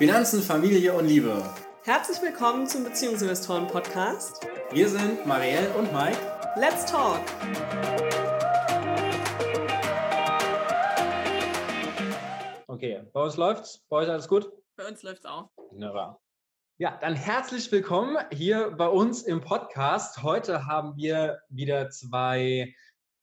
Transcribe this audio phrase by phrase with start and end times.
[0.00, 1.44] Finanzen, Familie und Liebe.
[1.82, 4.48] Herzlich willkommen zum Beziehungsinvestoren Podcast.
[4.72, 6.16] Wir sind Marielle und Mike.
[6.56, 7.20] Let's talk!
[12.66, 13.84] Okay, bei uns läuft's.
[13.90, 14.50] Bei euch alles gut?
[14.78, 15.50] Bei uns läuft's auch.
[15.70, 16.18] Wunderbar.
[16.78, 20.22] Ja, dann herzlich willkommen hier bei uns im Podcast.
[20.22, 22.74] Heute haben wir wieder zwei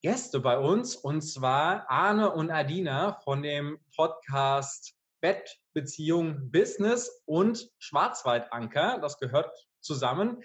[0.03, 4.96] Gäste bei uns und zwar Arne und Adina von dem Podcast
[5.27, 8.99] Bett, Beziehung, Business und Schwarzwaldanker.
[9.01, 10.41] Das gehört zusammen.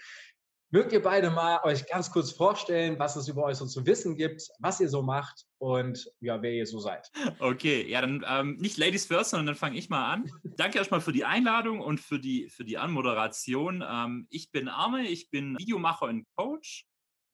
[0.72, 4.16] Mögt ihr beide mal euch ganz kurz vorstellen, was es über euch so zu wissen
[4.16, 7.12] gibt, was ihr so macht und ja, wer ihr so seid?
[7.38, 10.28] Okay, ja, dann ähm, nicht Ladies first, sondern dann fange ich mal an.
[10.56, 13.84] Danke erstmal für die Einladung und für die, für die Anmoderation.
[13.88, 16.88] Ähm, ich bin Arne, ich bin Videomacher und Coach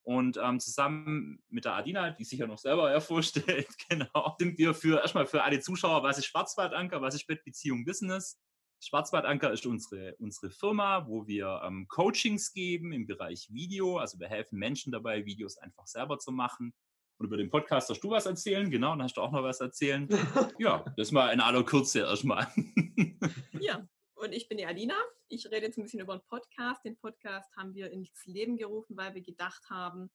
[0.09, 4.57] und ähm, zusammen mit der Adina, die sich ja noch selber ja vorstellt, genau, sind
[4.57, 8.41] wir für erstmal für alle Zuschauer, was ist Schwarzwaldanker, was ist Bettbeziehung Business.
[8.83, 13.99] Schwarzwaldanker ist unsere, unsere Firma, wo wir ähm, Coachings geben im Bereich Video.
[13.99, 16.73] Also wir helfen Menschen dabei, Videos einfach selber zu machen.
[17.19, 19.60] Und über den Podcast hast du was erzählen, genau, dann hast du auch noch was
[19.60, 20.09] erzählen.
[20.59, 22.47] ja, das mal in aller Kürze erstmal.
[23.60, 24.97] ja, und ich bin die Alina.
[25.29, 26.84] Ich rede jetzt ein bisschen über einen Podcast.
[26.84, 30.10] Den Podcast haben wir ins Leben gerufen, weil wir gedacht haben,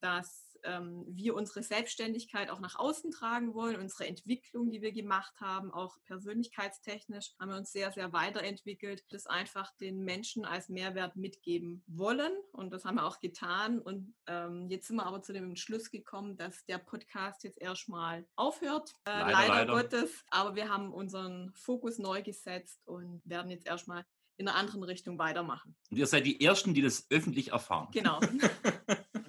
[0.00, 5.34] dass ähm, wir unsere Selbstständigkeit auch nach außen tragen wollen, unsere Entwicklung, die wir gemacht
[5.40, 11.16] haben, auch persönlichkeitstechnisch, haben wir uns sehr, sehr weiterentwickelt, das einfach den Menschen als Mehrwert
[11.16, 12.32] mitgeben wollen.
[12.52, 13.80] Und das haben wir auch getan.
[13.80, 18.26] Und ähm, jetzt sind wir aber zu dem Entschluss gekommen, dass der Podcast jetzt erstmal
[18.36, 20.24] aufhört, äh, leider, leider, leider Gottes.
[20.28, 24.04] Aber wir haben unseren Fokus neu gesetzt und werden jetzt erstmal
[24.36, 25.76] in einer anderen Richtung weitermachen.
[25.90, 27.88] Und ihr seid die Ersten, die das öffentlich erfahren.
[27.92, 28.20] Genau.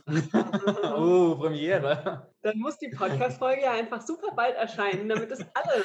[0.95, 2.31] oh, Premiere.
[2.41, 5.83] Dann muss die Podcast-Folge ja einfach super bald erscheinen, damit es alle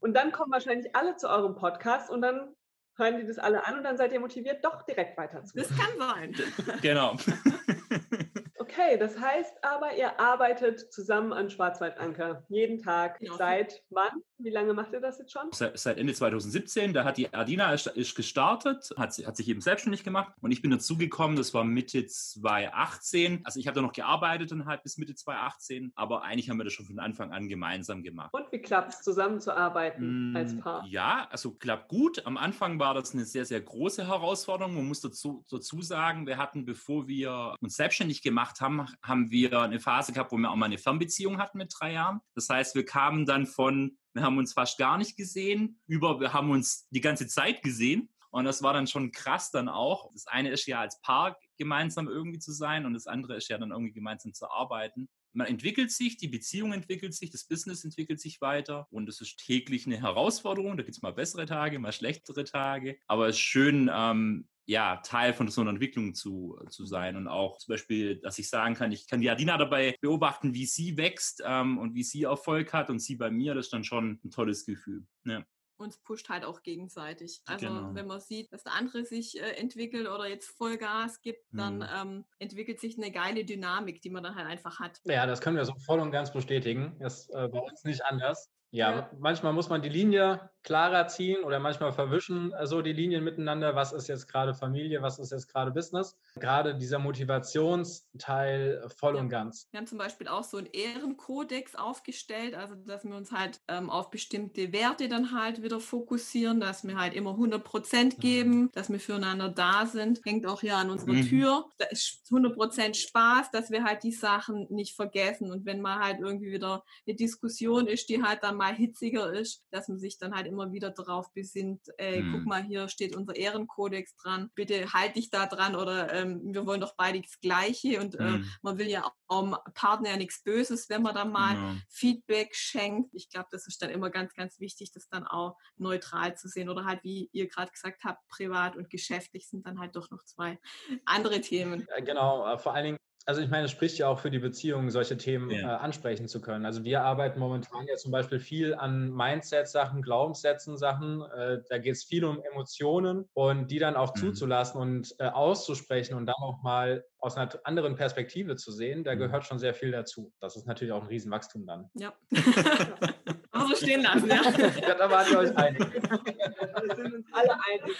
[0.00, 2.54] Und dann kommen wahrscheinlich alle zu eurem Podcast und dann
[2.96, 5.68] hören die das alle an und dann seid ihr motiviert, doch direkt weiterzumachen.
[5.68, 6.80] Das kann sein.
[6.80, 7.16] Genau.
[8.76, 12.44] Okay, das heißt aber, ihr arbeitet zusammen an Schwarzwaldanker.
[12.48, 13.18] Jeden Tag.
[13.20, 13.36] Genau.
[13.36, 14.22] Seit wann?
[14.38, 15.50] Wie lange macht ihr das jetzt schon?
[15.52, 16.92] Seit, seit Ende 2017.
[16.92, 20.70] Da hat die Adina ist, gestartet, hat, hat, sich eben selbstständig gemacht und ich bin
[20.70, 21.36] dazugekommen.
[21.38, 23.40] Das war Mitte 2018.
[23.44, 26.64] Also ich habe da noch gearbeitet dann halt bis Mitte 2018, aber eigentlich haben wir
[26.64, 28.34] das schon von Anfang an gemeinsam gemacht.
[28.34, 30.84] Und wie klappt es, zusammenzuarbeiten mmh, als Paar?
[30.86, 32.26] Ja, also klappt gut.
[32.26, 34.74] Am Anfang war das eine sehr, sehr große Herausforderung.
[34.74, 38.65] Man muss dazu, dazu sagen, wir hatten, bevor wir uns selbstständig gemacht haben,
[39.02, 42.20] haben wir eine Phase gehabt, wo wir auch mal eine Fernbeziehung hatten mit drei Jahren.
[42.34, 46.32] Das heißt, wir kamen dann von wir haben uns fast gar nicht gesehen, über wir
[46.32, 48.08] haben uns die ganze Zeit gesehen.
[48.30, 50.10] Und das war dann schon krass dann auch.
[50.12, 53.58] Das eine ist ja als Paar gemeinsam irgendwie zu sein und das andere ist ja
[53.58, 55.08] dann irgendwie gemeinsam zu arbeiten.
[55.32, 59.36] Man entwickelt sich, die Beziehung entwickelt sich, das Business entwickelt sich weiter und es ist
[59.36, 60.78] täglich eine Herausforderung.
[60.78, 62.98] Da gibt es mal bessere Tage, mal schlechtere Tage.
[63.06, 67.16] Aber es ist schön, ähm, ja, Teil von so einer Entwicklung zu, zu sein.
[67.16, 70.66] Und auch zum Beispiel, dass ich sagen kann, ich kann die Adina dabei beobachten, wie
[70.66, 73.84] sie wächst ähm, und wie sie Erfolg hat und sie bei mir, das ist dann
[73.84, 75.06] schon ein tolles Gefühl.
[75.24, 75.44] Ja
[75.78, 77.42] uns pusht halt auch gegenseitig.
[77.46, 77.94] Also genau.
[77.94, 81.86] wenn man sieht, dass der andere sich äh, entwickelt oder jetzt Vollgas gibt, dann mhm.
[81.94, 85.00] ähm, entwickelt sich eine geile Dynamik, die man dann halt einfach hat.
[85.04, 86.96] Ja, das können wir so voll und ganz bestätigen.
[87.00, 88.50] Das ist äh, bei uns nicht anders.
[88.70, 92.92] Ja, ja, manchmal muss man die Linie klarer ziehen oder manchmal verwischen äh, so die
[92.92, 93.76] Linien miteinander.
[93.76, 96.18] Was ist jetzt gerade Familie, was ist jetzt gerade Business?
[96.34, 99.20] Gerade dieser Motivationsteil voll ja.
[99.20, 99.68] und ganz.
[99.70, 103.88] Wir haben zum Beispiel auch so einen Ehrenkodex aufgestellt, also dass wir uns halt ähm,
[103.88, 108.20] auf bestimmte Werte dann halt wieder fokussieren, dass wir halt immer 100 Prozent mhm.
[108.20, 108.70] geben, mhm.
[108.72, 110.20] dass wir füreinander da sind.
[110.24, 111.28] Hängt auch hier an unserer mhm.
[111.28, 111.66] Tür.
[111.78, 115.52] Da ist 100 Prozent Spaß, dass wir halt die Sachen nicht vergessen.
[115.52, 119.62] Und wenn mal halt irgendwie wieder eine Diskussion ist, die halt dann mal hitziger ist,
[119.70, 122.32] dass man sich dann halt immer immer wieder darauf besinnt, äh, hm.
[122.32, 126.66] guck mal, hier steht unser Ehrenkodex dran, bitte halt dich da dran oder ähm, wir
[126.66, 128.50] wollen doch beide das Gleiche und äh, hm.
[128.62, 131.74] man will ja auch dem Partner ja nichts Böses, wenn man dann mal genau.
[131.88, 133.14] Feedback schenkt.
[133.14, 136.68] Ich glaube, das ist dann immer ganz, ganz wichtig, das dann auch neutral zu sehen
[136.68, 140.24] oder halt, wie ihr gerade gesagt habt, privat und geschäftlich sind dann halt doch noch
[140.24, 140.58] zwei
[141.04, 141.86] andere Themen.
[142.04, 144.88] Genau, äh, vor allen Dingen also ich meine, es spricht ja auch für die Beziehung,
[144.90, 145.58] solche Themen ja.
[145.58, 146.64] äh, ansprechen zu können.
[146.64, 151.22] Also wir arbeiten momentan ja zum Beispiel viel an Mindset-Sachen, Glaubenssätzen-Sachen.
[151.22, 154.20] Äh, da geht es viel um Emotionen und die dann auch mhm.
[154.20, 159.16] zuzulassen und äh, auszusprechen und dann auch mal aus einer anderen Perspektive zu sehen, da
[159.16, 159.18] mhm.
[159.18, 160.32] gehört schon sehr viel dazu.
[160.38, 161.90] Das ist natürlich auch ein Riesenwachstum dann.
[161.94, 162.14] Ja.
[163.66, 164.42] so stehen lassen, ja.
[164.88, 165.78] ja da wart ihr euch einig.
[165.78, 167.96] Da sind uns alle einig.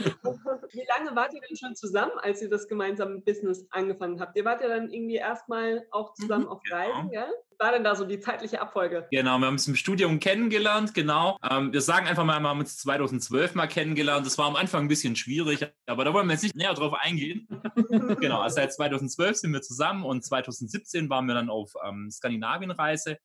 [0.72, 4.36] Wie lange wart ihr denn schon zusammen, als ihr das gemeinsame Business angefangen habt?
[4.36, 7.26] Ihr wart ja dann irgendwie erstmal auch zusammen mhm, auf Reisen, genau.
[7.26, 7.34] gell?
[7.58, 9.06] war denn da so die zeitliche Abfolge?
[9.10, 11.38] Genau, wir haben uns im Studium kennengelernt, genau.
[11.48, 14.26] Ähm, wir sagen einfach mal, wir haben uns 2012 mal kennengelernt.
[14.26, 16.94] Das war am Anfang ein bisschen schwierig, aber da wollen wir jetzt nicht näher drauf
[16.94, 17.48] eingehen.
[18.20, 23.18] genau, also seit 2012 sind wir zusammen und 2017 waren wir dann auf ähm, Skandinavienreise.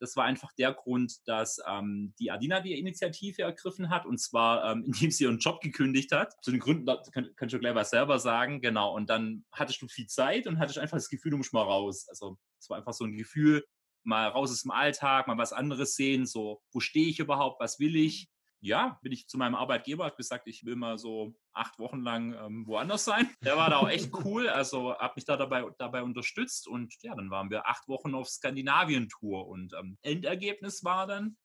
[0.00, 4.70] Das war einfach der Grund, dass ähm, die Adina die Initiative ergriffen hat und zwar,
[4.70, 6.34] ähm, indem sie ihren Job gekündigt hat.
[6.42, 8.94] Zu den Gründen kann, kannst du gleich was selber sagen, genau.
[8.94, 12.06] Und dann hattest du viel Zeit und hattest einfach das Gefühl, du musst mal raus.
[12.08, 13.64] Also es war einfach so ein Gefühl,
[14.06, 17.78] mal raus aus dem Alltag, mal was anderes sehen, so, wo stehe ich überhaupt, was
[17.80, 18.28] will ich?
[18.66, 22.34] Ja, bin ich zu meinem Arbeitgeber, habe gesagt, ich will mal so acht Wochen lang
[22.34, 23.30] ähm, woanders sein.
[23.44, 27.14] Der war da auch echt cool, also habe mich da dabei, dabei unterstützt und ja,
[27.14, 31.36] dann waren wir acht Wochen auf Skandinavien-Tour und ähm, Endergebnis war dann,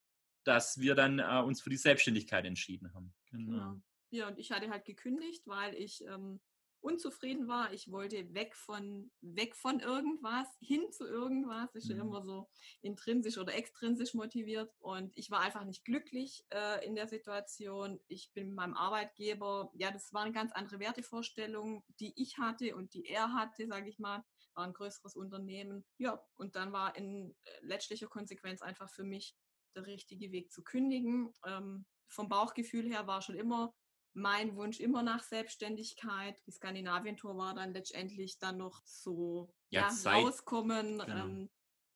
[0.43, 3.13] dass wir dann äh, uns für die Selbstständigkeit entschieden haben.
[3.29, 3.79] Genau.
[4.09, 6.41] Ja, und ich hatte halt gekündigt, weil ich ähm,
[6.81, 7.71] unzufrieden war.
[7.73, 11.73] Ich wollte weg von, weg von irgendwas, hin zu irgendwas.
[11.75, 12.03] Ich bin mhm.
[12.03, 12.49] immer so
[12.81, 14.73] intrinsisch oder extrinsisch motiviert.
[14.79, 17.99] Und ich war einfach nicht glücklich äh, in der Situation.
[18.07, 22.75] Ich bin mit meinem Arbeitgeber, ja, das war eine ganz andere Wertevorstellung, die ich hatte
[22.75, 24.23] und die er hatte, sage ich mal.
[24.53, 25.85] War ein größeres Unternehmen.
[25.97, 29.35] Ja, und dann war in äh, letztlicher Konsequenz einfach für mich
[29.75, 31.33] der richtige Weg zu kündigen.
[31.45, 33.73] Ähm, vom Bauchgefühl her war schon immer
[34.13, 36.41] mein Wunsch immer nach Selbstständigkeit.
[36.45, 41.25] Die Skandinavien-Tour war dann letztendlich dann noch so ja, ja rauskommen, genau.
[41.25, 41.49] ähm,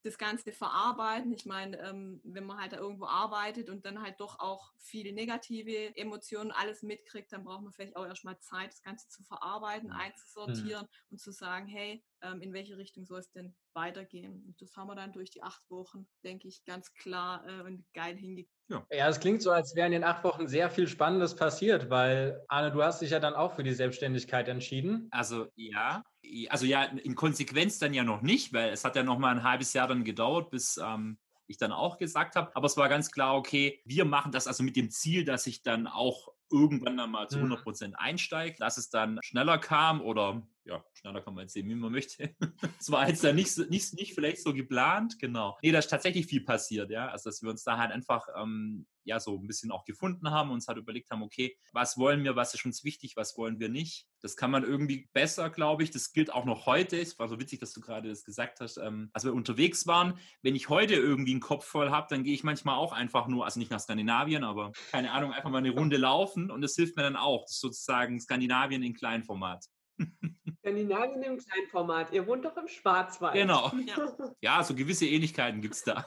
[0.06, 1.32] das Ganze verarbeiten.
[1.32, 5.12] Ich meine, ähm, wenn man halt da irgendwo arbeitet und dann halt doch auch viele
[5.12, 9.88] negative Emotionen alles mitkriegt, dann braucht man vielleicht auch erstmal Zeit, das Ganze zu verarbeiten,
[9.88, 9.96] mhm.
[9.96, 11.12] einzusortieren mhm.
[11.12, 14.42] und zu sagen, hey, ähm, in welche Richtung soll es denn weitergehen?
[14.46, 17.84] Und das haben wir dann durch die acht Wochen, denke ich, ganz klar äh, und
[17.92, 18.52] geil hingekriegt.
[18.68, 18.84] Ja.
[18.90, 22.44] ja, es klingt so, als wäre in den acht Wochen sehr viel Spannendes passiert, weil
[22.48, 25.08] Arne, du hast dich ja dann auch für die Selbstständigkeit entschieden.
[25.12, 26.02] Also ja,
[26.50, 29.42] also ja, in Konsequenz dann ja noch nicht, weil es hat ja noch mal ein
[29.42, 32.54] halbes Jahr dann gedauert, bis ähm, ich dann auch gesagt habe.
[32.54, 35.62] Aber es war ganz klar, okay, wir machen das also mit dem Ziel, dass ich
[35.62, 37.62] dann auch irgendwann dann mal zu 100 mhm.
[37.62, 41.74] Prozent einsteige, dass es dann schneller kam oder ja, schneller kann man jetzt sehen, wie
[41.74, 42.34] man möchte.
[42.80, 45.56] Es war jetzt dann nicht, nicht, nicht vielleicht so geplant, genau.
[45.62, 47.08] Nee, da ist tatsächlich viel passiert, ja.
[47.08, 50.50] Also, dass wir uns da halt einfach, ähm, ja, so ein bisschen auch gefunden haben,
[50.50, 53.68] uns halt überlegt haben, okay, was wollen wir, was ist uns wichtig, was wollen wir
[53.68, 54.06] nicht.
[54.20, 55.90] Das kann man irgendwie besser, glaube ich.
[55.90, 57.00] Das gilt auch noch heute.
[57.00, 60.18] Es war so witzig, dass du gerade das gesagt hast, ähm, als wir unterwegs waren.
[60.42, 63.44] Wenn ich heute irgendwie einen Kopf voll habe, dann gehe ich manchmal auch einfach nur,
[63.44, 66.96] also nicht nach Skandinavien, aber keine Ahnung, einfach mal eine Runde laufen und das hilft
[66.96, 67.42] mir dann auch.
[67.44, 69.64] Das ist sozusagen Skandinavien in Kleinformat.
[70.66, 72.12] Skandinavien im Kleinformat.
[72.12, 73.34] Ihr wohnt doch im Schwarzwald.
[73.34, 73.72] Genau.
[73.86, 76.06] Ja, ja so gewisse Ähnlichkeiten gibt es da.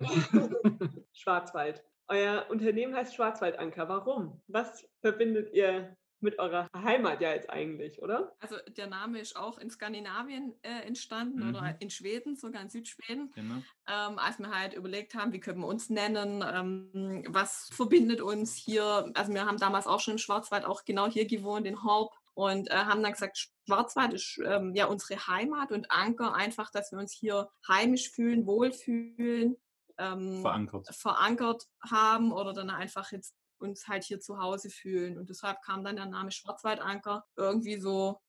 [1.12, 1.84] Schwarzwald.
[2.08, 3.88] Euer Unternehmen heißt Schwarzwaldanker.
[3.88, 4.40] Warum?
[4.46, 8.34] Was verbindet ihr mit eurer Heimat ja jetzt eigentlich, oder?
[8.40, 11.48] Also der Name ist auch in Skandinavien äh, entstanden mhm.
[11.50, 13.30] oder in Schweden, sogar in Südschweden.
[13.34, 13.54] Genau.
[13.86, 18.54] Ähm, als wir halt überlegt haben, wie können wir uns nennen, ähm, was verbindet uns
[18.54, 19.12] hier.
[19.14, 22.70] Also wir haben damals auch schon im Schwarzwald auch genau hier gewohnt, in Horb und
[22.70, 26.98] äh, haben dann gesagt, Schwarzwald ist ähm, ja unsere Heimat und Anker einfach, dass wir
[26.98, 29.56] uns hier heimisch fühlen, wohlfühlen,
[29.98, 30.88] ähm, verankert.
[30.94, 35.18] verankert haben oder dann einfach jetzt uns halt hier zu Hause fühlen.
[35.18, 38.20] Und deshalb kam dann der Name Schwarzwaldanker irgendwie so.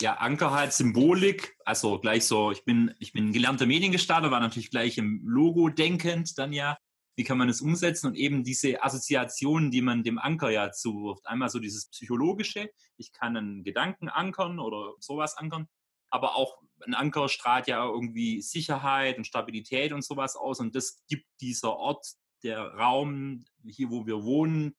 [0.00, 4.70] Ja, Anker halt Symbolik, also gleich so, ich bin, ich bin gelernter Mediengestalter, war natürlich
[4.70, 6.78] gleich im Logo denkend dann ja
[7.20, 11.26] wie kann man es umsetzen und eben diese Assoziationen, die man dem Anker ja zuwirft.
[11.26, 15.68] Einmal so dieses psychologische, ich kann einen Gedanken ankern oder sowas ankern,
[16.10, 21.02] aber auch ein Anker strahlt ja irgendwie Sicherheit und Stabilität und sowas aus und das
[21.08, 22.06] gibt dieser Ort,
[22.42, 24.74] der Raum, hier wo wir wohnen,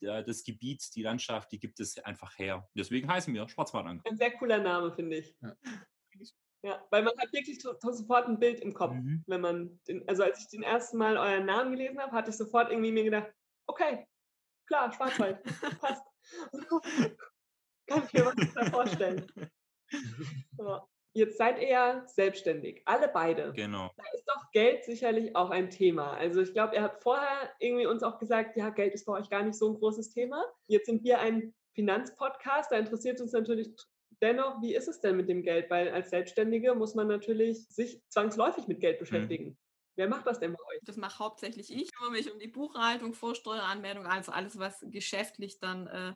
[0.00, 2.68] das Gebiet, die Landschaft, die gibt es einfach her.
[2.74, 4.08] Deswegen heißen wir Schwarzwaldanker.
[4.08, 5.34] Ein sehr cooler Name, finde ich.
[5.40, 5.56] Ja.
[6.62, 9.22] Ja, weil man hat wirklich sofort ein Bild im Kopf, mhm.
[9.28, 12.36] wenn man, den, also als ich den ersten Mal euren Namen gelesen habe, hatte ich
[12.36, 13.32] sofort irgendwie mir gedacht,
[13.68, 14.04] okay,
[14.66, 15.42] klar, Schwarzwald,
[15.80, 16.02] passt.
[17.86, 19.30] Kann ich mir was vorstellen.
[20.58, 20.80] So.
[21.12, 23.54] Jetzt seid ihr ja selbstständig, alle beide.
[23.54, 23.90] Genau.
[23.96, 26.12] Da ist doch Geld sicherlich auch ein Thema.
[26.12, 29.30] Also ich glaube, ihr habt vorher irgendwie uns auch gesagt, ja, Geld ist für euch
[29.30, 30.44] gar nicht so ein großes Thema.
[30.66, 33.70] Jetzt sind wir ein Finanzpodcast, da interessiert uns natürlich
[34.20, 35.70] dennoch, wie ist es denn mit dem Geld?
[35.70, 39.00] Weil als Selbstständige muss man natürlich sich zwangsläufig mit Geld mhm.
[39.00, 39.44] beschäftigen.
[39.46, 39.56] Mhm.
[39.96, 40.80] Wer macht das denn bei euch?
[40.84, 41.84] Das mache hauptsächlich ich.
[41.84, 46.14] Ich kümmere mich um die Buchhaltung, Vorsteueranmeldung, also alles, was geschäftlich dann äh,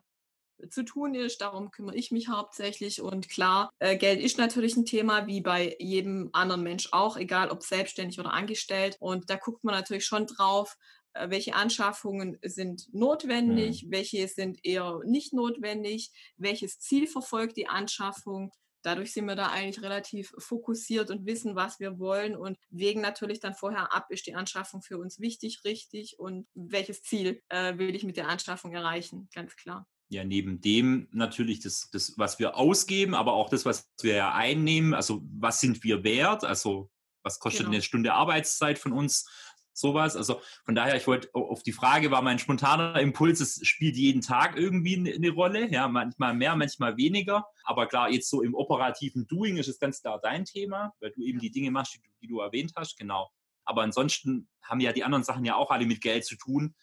[0.69, 1.41] zu tun ist.
[1.41, 3.01] Darum kümmere ich mich hauptsächlich.
[3.01, 7.49] Und klar, äh, Geld ist natürlich ein Thema, wie bei jedem anderen Mensch auch, egal
[7.49, 8.97] ob selbstständig oder angestellt.
[8.99, 10.77] Und da guckt man natürlich schon drauf,
[11.13, 13.91] äh, welche Anschaffungen sind notwendig, mhm.
[13.91, 18.51] welche sind eher nicht notwendig, welches Ziel verfolgt die Anschaffung.
[18.83, 23.39] dadurch sind wir da eigentlich relativ fokussiert und wissen, was wir wollen und wägen natürlich
[23.39, 27.95] dann vorher ab, ist die Anschaffung für uns wichtig, richtig und welches Ziel äh, will
[27.95, 29.87] ich mit der Anschaffung erreichen, ganz klar.
[30.11, 34.33] Ja, neben dem natürlich das, das, was wir ausgeben, aber auch das, was wir ja
[34.33, 34.93] einnehmen.
[34.93, 36.43] Also was sind wir wert?
[36.43, 36.89] Also
[37.23, 37.71] was kostet genau.
[37.71, 39.25] eine Stunde Arbeitszeit von uns?
[39.73, 40.15] sowas.
[40.17, 44.21] Also von daher, ich wollte auf die Frage war mein spontaner Impuls, es spielt jeden
[44.21, 47.45] Tag irgendwie eine Rolle, ja, manchmal mehr, manchmal weniger.
[47.63, 51.23] Aber klar, jetzt so im operativen Doing ist es ganz klar dein Thema, weil du
[51.23, 53.31] eben die Dinge machst, die du, die du erwähnt hast, genau.
[53.63, 56.75] Aber ansonsten haben ja die anderen Sachen ja auch alle mit Geld zu tun.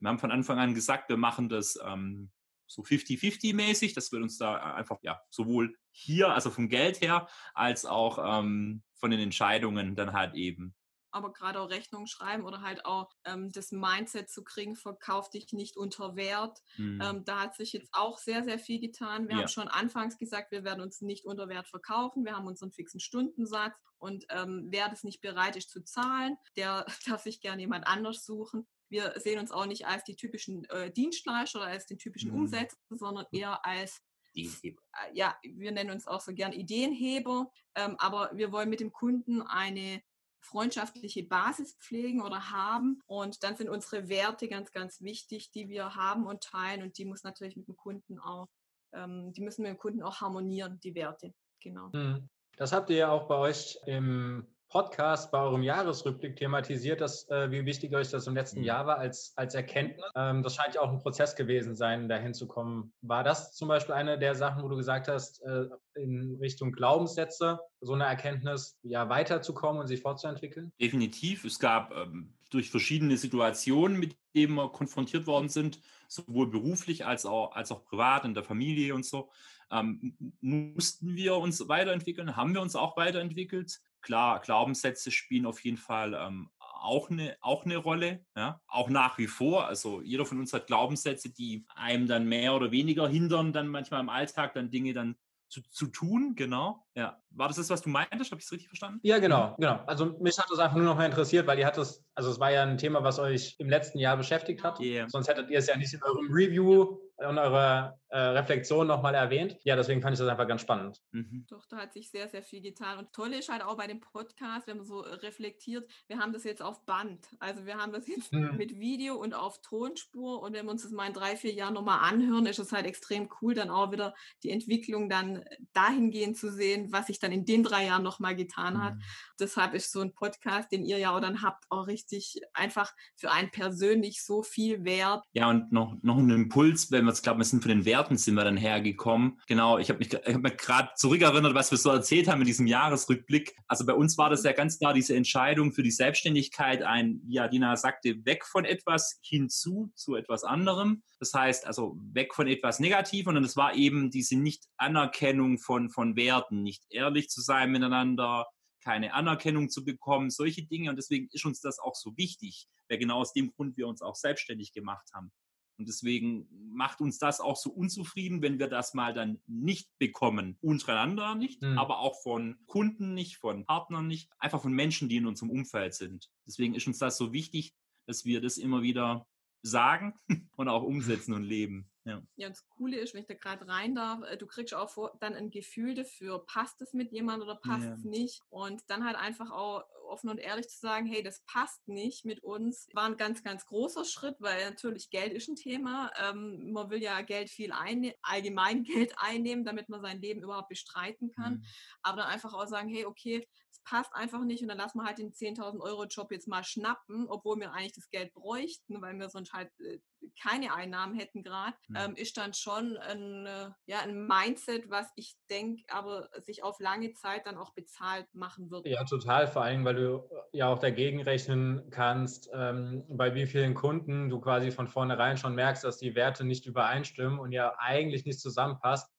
[0.00, 2.30] Wir haben von Anfang an gesagt, wir machen das ähm,
[2.72, 7.84] so 50-50-mäßig, dass wir uns da einfach ja sowohl hier, also vom Geld her, als
[7.84, 10.74] auch ähm, von den Entscheidungen dann halt eben
[11.12, 15.52] aber gerade auch Rechnungen schreiben oder halt auch ähm, das Mindset zu kriegen, verkauf dich
[15.52, 16.58] nicht unter Wert.
[16.78, 17.00] Mhm.
[17.02, 19.28] Ähm, da hat sich jetzt auch sehr, sehr viel getan.
[19.28, 19.42] Wir ja.
[19.42, 22.24] haben schon anfangs gesagt, wir werden uns nicht unter Wert verkaufen.
[22.24, 26.86] Wir haben unseren fixen Stundensatz und ähm, wer das nicht bereit ist zu zahlen, der
[27.06, 28.66] darf sich gerne jemand anders suchen.
[28.92, 32.40] Wir sehen uns auch nicht als die typischen äh, Dienstleister oder als den typischen mhm.
[32.40, 34.02] Umsetzer, sondern eher als
[34.34, 34.72] äh,
[35.12, 39.42] ja, wir nennen uns auch so gern Ideenheber, ähm, aber wir wollen mit dem Kunden
[39.42, 40.02] eine
[40.40, 43.00] freundschaftliche Basis pflegen oder haben.
[43.06, 46.82] Und dann sind unsere Werte ganz, ganz wichtig, die wir haben und teilen.
[46.82, 48.48] Und die muss natürlich mit dem Kunden auch,
[48.92, 51.32] ähm, die müssen mit dem Kunden auch harmonieren, die Werte.
[51.60, 51.92] Genau.
[51.92, 52.28] Hm.
[52.56, 57.50] Das habt ihr ja auch bei euch im Podcast bei eurem Jahresrückblick thematisiert, dass, äh,
[57.50, 58.64] wie wichtig euch das im letzten mhm.
[58.64, 60.02] Jahr war als, als Erkenntnis.
[60.16, 62.90] Ähm, das scheint ja auch ein Prozess gewesen sein, dahin zu kommen.
[63.02, 67.60] War das zum Beispiel eine der Sachen, wo du gesagt hast, äh, in Richtung Glaubenssätze,
[67.82, 70.72] so eine Erkenntnis ja weiterzukommen und sich fortzuentwickeln?
[70.80, 71.44] Definitiv.
[71.44, 77.26] Es gab ähm, durch verschiedene Situationen, mit denen wir konfrontiert worden sind, sowohl beruflich als
[77.26, 79.28] auch, als auch privat in der Familie und so,
[79.70, 85.78] ähm, mussten wir uns weiterentwickeln, haben wir uns auch weiterentwickelt klar, Glaubenssätze spielen auf jeden
[85.78, 88.60] Fall ähm, auch, eine, auch eine Rolle, ja?
[88.66, 89.66] auch nach wie vor.
[89.66, 94.00] Also jeder von uns hat Glaubenssätze, die einem dann mehr oder weniger hindern, dann manchmal
[94.00, 95.16] im Alltag dann Dinge dann
[95.52, 96.82] zu, zu tun, genau.
[96.94, 97.20] Ja.
[97.30, 98.30] War das das, was du meintest?
[98.30, 99.00] Habe ich es richtig verstanden?
[99.02, 99.54] Ja, genau, mhm.
[99.58, 99.84] genau.
[99.86, 102.50] Also mich hat das einfach nur noch mal interessiert, weil ihr hattet, also es war
[102.50, 104.80] ja ein Thema, was euch im letzten Jahr beschäftigt hat.
[104.80, 105.08] Yeah.
[105.10, 109.56] Sonst hättet ihr es ja nicht in eurem Review und eurer äh, Reflexion nochmal erwähnt.
[109.64, 111.00] Ja, deswegen fand ich das einfach ganz spannend.
[111.12, 111.46] Mhm.
[111.48, 112.98] Doch, da hat sich sehr, sehr viel getan.
[112.98, 116.44] Und toll ist halt auch bei dem Podcast, wenn man so reflektiert, wir haben das
[116.44, 117.26] jetzt auf Band.
[117.38, 118.56] Also wir haben das jetzt mhm.
[118.58, 120.42] mit Video und auf Tonspur.
[120.42, 122.84] Und wenn wir uns das mal in drei, vier Jahren nochmal anhören, ist es halt
[122.84, 125.42] extrem cool, dann auch wieder die Entwicklung dann
[125.72, 128.96] dahingehend zu sehen, was sich dann in den drei Jahren nochmal getan hat.
[128.96, 129.02] Mhm.
[129.40, 133.30] Deshalb ist so ein Podcast, den ihr ja auch dann habt, auch richtig einfach für
[133.30, 135.24] einen persönlich so viel wert.
[135.32, 138.16] Ja, und noch, noch ein Impuls, wenn wir jetzt glauben, wir sind von den Werten
[138.16, 139.40] sind wir dann hergekommen.
[139.46, 142.48] Genau, ich habe mich, ich hab mich gerade zurückerinnert, was wir so erzählt haben in
[142.48, 143.54] diesem Jahresrückblick.
[143.68, 147.38] Also bei uns war das ja ganz klar diese Entscheidung für die Selbstständigkeit, ein, wie
[147.38, 151.04] Adina sagte, weg von etwas hinzu zu etwas anderem.
[151.20, 156.16] Das heißt also weg von etwas Negativem und es war eben diese Nicht-Anerkennung von, von
[156.16, 158.48] Werten, nicht ehrlich zu sein miteinander,
[158.80, 160.90] keine Anerkennung zu bekommen, solche Dinge.
[160.90, 164.02] Und deswegen ist uns das auch so wichtig, weil genau aus dem Grund wir uns
[164.02, 165.30] auch selbstständig gemacht haben.
[165.78, 170.56] Und deswegen macht uns das auch so unzufrieden, wenn wir das mal dann nicht bekommen.
[170.60, 171.78] Untereinander nicht, mhm.
[171.78, 175.94] aber auch von Kunden nicht, von Partnern nicht, einfach von Menschen, die in unserem Umfeld
[175.94, 176.30] sind.
[176.46, 177.74] Deswegen ist uns das so wichtig,
[178.06, 179.26] dass wir das immer wieder
[179.62, 180.14] sagen
[180.56, 181.91] und auch umsetzen und leben.
[182.04, 182.20] Ja.
[182.34, 184.90] ja, und das Coole ist, wenn ich da gerade rein darf, äh, du kriegst auch
[184.90, 187.94] vor, dann ein Gefühl dafür, passt es mit jemandem oder passt ja.
[187.94, 188.42] es nicht.
[188.48, 192.42] Und dann halt einfach auch offen und ehrlich zu sagen, hey, das passt nicht mit
[192.42, 196.10] uns, war ein ganz, ganz großer Schritt, weil natürlich Geld ist ein Thema.
[196.20, 200.68] Ähm, man will ja Geld viel einnehmen, allgemein Geld einnehmen, damit man sein Leben überhaupt
[200.68, 201.54] bestreiten kann.
[201.54, 201.64] Mhm.
[202.02, 203.48] Aber dann einfach auch sagen, hey, okay,
[203.84, 207.26] passt einfach nicht und dann lassen wir halt den 10.000 Euro Job jetzt mal schnappen,
[207.28, 209.98] obwohl wir eigentlich das Geld bräuchten, weil wir sonst halt äh,
[210.40, 211.96] keine Einnahmen hätten gerade, mhm.
[211.96, 216.78] ähm, ist dann schon ein, äh, ja, ein Mindset, was ich denke, aber sich auf
[216.80, 218.86] lange Zeit dann auch bezahlt machen wird.
[218.86, 223.46] Ja, total, vor allem, weil du äh, ja auch dagegen rechnen kannst, ähm, bei wie
[223.46, 227.74] vielen Kunden du quasi von vornherein schon merkst, dass die Werte nicht übereinstimmen und ja
[227.78, 229.10] eigentlich nicht zusammenpasst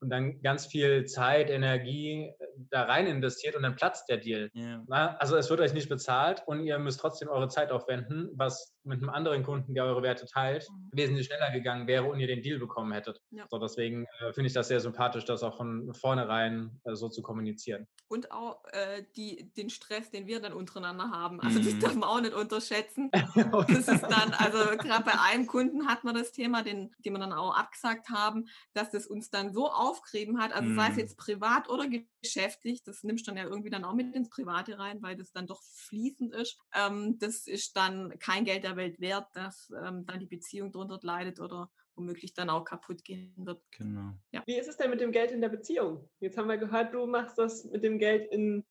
[0.00, 2.32] und dann ganz viel Zeit, Energie
[2.70, 4.50] da rein investiert und dann platzt der Deal.
[4.54, 5.16] Ja.
[5.18, 9.00] Also es wird euch nicht bezahlt und ihr müsst trotzdem eure Zeit aufwenden, was mit
[9.00, 10.90] einem anderen Kunden, der eure Werte teilt, mhm.
[10.92, 13.20] wesentlich schneller gegangen wäre und ihr den Deal bekommen hättet.
[13.30, 13.46] Ja.
[13.50, 17.22] So, deswegen äh, finde ich das sehr sympathisch, das auch von vornherein äh, so zu
[17.22, 17.86] kommunizieren.
[18.08, 21.40] Und auch äh, die, den Stress, den wir dann untereinander haben.
[21.40, 21.80] Also das mhm.
[21.80, 23.10] darf man auch nicht unterschätzen.
[23.68, 27.18] das ist dann, also gerade bei einem Kunden hat man das Thema, den, den wir
[27.18, 30.98] dann auch abgesagt haben, dass das uns dann so aufgerieben hat, also sei es mhm.
[31.00, 31.86] jetzt privat oder
[32.22, 35.32] geschäftlich, das nimmst du dann ja irgendwie dann auch mit ins Private rein, weil das
[35.32, 36.58] dann doch fließend ist.
[36.74, 40.98] Ähm, das ist dann kein Geld der Welt wert, dass ähm, dann die Beziehung drunter
[41.02, 43.62] leidet oder womöglich dann auch kaputt gehen wird.
[43.72, 44.12] Genau.
[44.32, 44.42] Ja.
[44.46, 46.08] Wie ist es denn mit dem Geld in der Beziehung?
[46.20, 48.64] Jetzt haben wir gehört, du machst das mit dem Geld in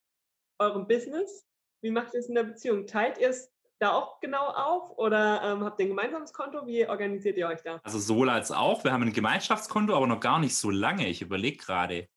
[0.59, 1.47] eurem Business.
[1.81, 2.87] Wie macht ihr es in der Beziehung?
[2.87, 6.65] Teilt ihr es da auch genau auf oder ähm, habt ihr ein gemeinsames Konto?
[6.65, 7.79] Wie organisiert ihr euch da?
[7.83, 8.83] Also sowohl als auch.
[8.83, 11.07] Wir haben ein Gemeinschaftskonto, aber noch gar nicht so lange.
[11.09, 12.07] Ich überlege gerade,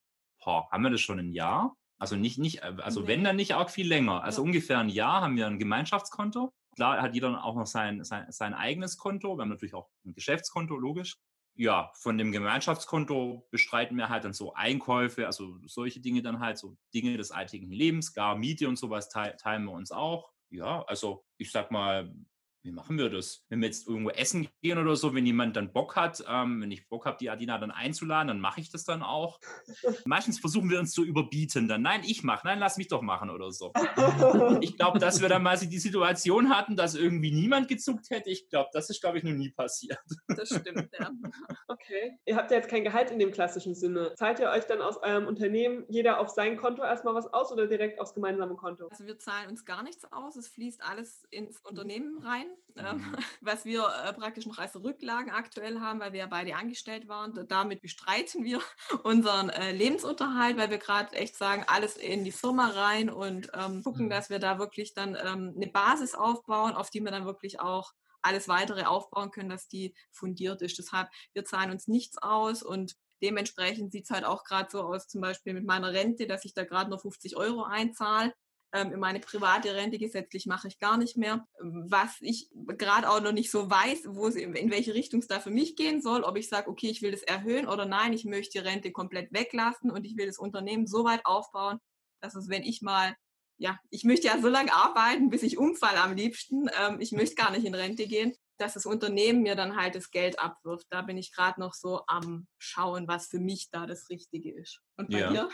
[0.44, 1.76] haben wir das schon ein Jahr?
[1.98, 3.08] Also nicht, nicht, äh, also nee.
[3.08, 4.22] wenn dann nicht auch viel länger.
[4.22, 4.46] Also ja.
[4.46, 6.52] ungefähr ein Jahr haben wir ein Gemeinschaftskonto.
[6.78, 9.36] Klar hat jeder auch noch sein, sein, sein eigenes Konto.
[9.36, 11.18] Wir haben natürlich auch ein Geschäftskonto, logisch.
[11.56, 16.56] Ja, von dem Gemeinschaftskonto bestreiten wir halt dann so Einkäufe, also solche Dinge dann halt,
[16.56, 20.30] so Dinge des alltäglichen Lebens, gar Miete und sowas teilen wir uns auch.
[20.50, 22.14] Ja, also ich sag mal,
[22.62, 23.44] wie machen wir das?
[23.48, 26.70] Wenn wir jetzt irgendwo essen gehen oder so, wenn jemand dann Bock hat, ähm, wenn
[26.70, 29.40] ich Bock habe, die Adina dann einzuladen, dann mache ich das dann auch.
[30.04, 33.30] Meistens versuchen wir uns zu überbieten, dann nein, ich mache, nein, lass mich doch machen
[33.30, 33.72] oder so.
[34.60, 38.30] ich glaube, dass wir dann mal die Situation hatten, dass irgendwie niemand gezuckt hätte.
[38.30, 39.98] Ich glaube, das ist, glaube ich, noch nie passiert.
[40.28, 41.10] Das stimmt, ja.
[41.68, 42.18] Okay.
[42.24, 44.14] Ihr habt ja jetzt kein Gehalt in dem klassischen Sinne.
[44.14, 47.66] Zahlt ihr euch dann aus eurem Unternehmen jeder auf sein Konto erstmal was aus oder
[47.66, 48.88] direkt aufs gemeinsame Konto?
[48.88, 50.36] Also wir zahlen uns gar nichts aus.
[50.36, 53.16] Es fließt alles ins Unternehmen rein ähm, mhm.
[53.40, 57.46] was wir äh, praktisch noch als Rücklagen aktuell haben, weil wir ja beide angestellt waren.
[57.48, 58.60] Damit bestreiten wir
[59.04, 63.82] unseren äh, Lebensunterhalt, weil wir gerade echt sagen, alles in die Firma rein und ähm,
[63.82, 64.10] gucken, mhm.
[64.10, 67.92] dass wir da wirklich dann ähm, eine Basis aufbauen, auf die wir dann wirklich auch
[68.22, 70.78] alles weitere aufbauen können, dass die fundiert ist.
[70.78, 75.08] Deshalb, wir zahlen uns nichts aus und dementsprechend sieht es halt auch gerade so aus,
[75.08, 78.32] zum Beispiel mit meiner Rente, dass ich da gerade noch 50 Euro einzahle in
[78.72, 81.46] meine private Rente gesetzlich mache ich gar nicht mehr.
[81.60, 85.40] Was ich gerade auch noch nicht so weiß, wo sie, in welche Richtung es da
[85.40, 88.24] für mich gehen soll, ob ich sage, okay, ich will das erhöhen oder nein, ich
[88.24, 91.78] möchte die Rente komplett weglassen und ich will das Unternehmen so weit aufbauen,
[92.20, 93.14] dass es, wenn ich mal
[93.58, 96.70] ja, ich möchte ja so lange arbeiten, bis ich umfall am liebsten.
[96.80, 100.10] Ähm, ich möchte gar nicht in Rente gehen, dass das Unternehmen mir dann halt das
[100.10, 100.86] Geld abwirft.
[100.90, 104.80] Da bin ich gerade noch so am Schauen, was für mich da das Richtige ist.
[104.96, 105.30] Und bei ja.
[105.30, 105.48] dir?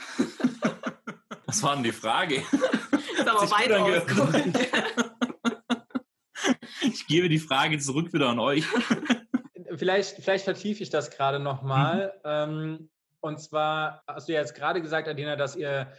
[1.47, 2.43] Was war denn die Frage?
[3.27, 3.71] ist aber weit
[6.83, 8.65] Ich gebe die Frage zurück wieder an euch.
[9.77, 12.15] Vielleicht, vielleicht vertiefe ich das gerade nochmal.
[12.19, 12.21] Mhm.
[12.25, 15.91] Ähm, und zwar hast du ja jetzt gerade gesagt, Adina, dass ihr